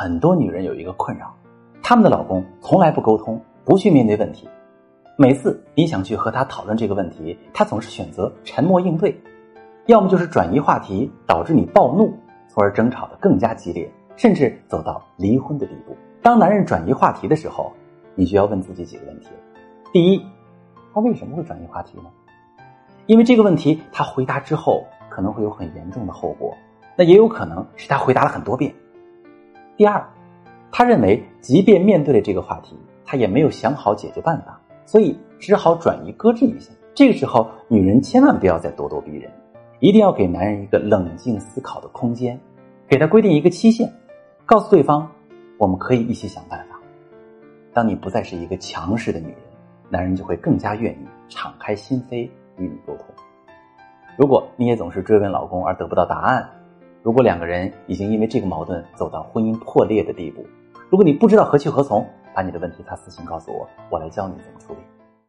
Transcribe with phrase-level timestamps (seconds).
[0.00, 1.34] 很多女人有一个困扰，
[1.82, 4.48] 她们的老公从来不沟通，不去面对问题。
[5.16, 9.20] 每次你想去和他讨论这个问题，他总是选择沉默应对，
[9.86, 12.16] 要么就是转移话题，导致你暴怒，
[12.46, 15.96] 从而争吵的更加激烈，甚至走到离婚的地步。
[16.22, 17.72] 当男人转移话题的时候，
[18.14, 19.26] 你就要问自己几个问题：
[19.92, 20.24] 第一，
[20.94, 22.04] 他为什么会转移话题呢？
[23.06, 26.56] 因为这个问题他回答之后可能会有很严重的后果，
[26.94, 28.72] 那也有可能是他回答了很多遍。
[29.78, 30.04] 第二，
[30.72, 36.72] 他认为即便面对了这个话题，他也没有想好解决办法，所以只好转移搁置一下。
[36.96, 39.30] 这个时候，女人千万不要再咄咄逼人，
[39.78, 42.36] 一定要给男人一个冷静思考的空间，
[42.88, 43.88] 给他规定一个期限，
[44.44, 45.08] 告诉对方
[45.58, 46.76] 我们可以一起想办法。
[47.72, 49.36] 当你不再是一个强势的女人，
[49.90, 53.06] 男人就会更加愿意敞开心扉与你沟通。
[54.16, 56.50] 如果你也总是追问老公而得不到答案，
[57.08, 60.46] 如果两个人已经因为这个矛盾走到婚姻破裂的地步，
[60.90, 64.97] 如果你不知道何去何从，把你的问题发私信告诉我，我来教你怎么处理。